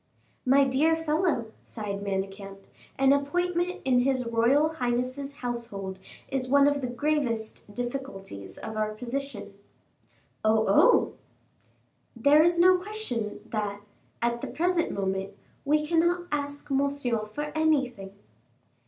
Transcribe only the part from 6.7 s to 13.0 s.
the gravest difficulties of our position." "Oh! oh!" "There is no